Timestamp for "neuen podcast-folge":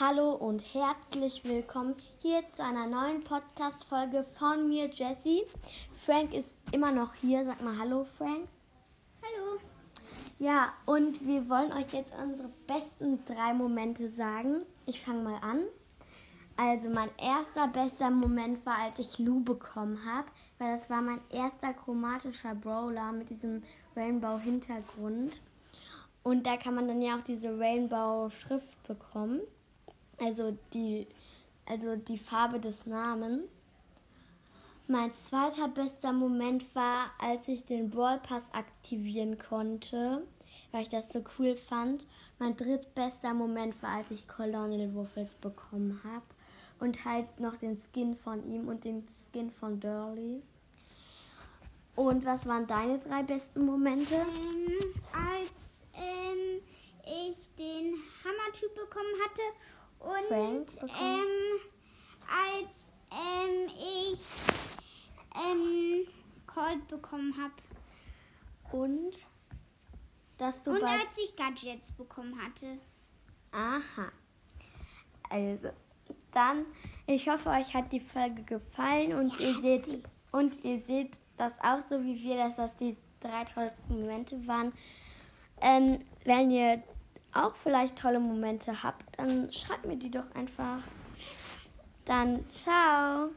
2.86-4.24